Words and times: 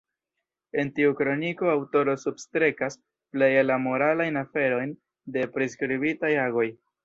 En 0.83 0.87
tiu 0.99 1.11
kroniko 1.19 1.69
aŭtoro 1.73 2.15
substrekas 2.23 2.99
pleje 3.35 3.61
la 3.69 3.77
moralajn 3.85 4.43
aferojn 4.45 4.99
de 5.37 5.49
priskribitaj 5.59 6.37
agoj. 6.51 6.69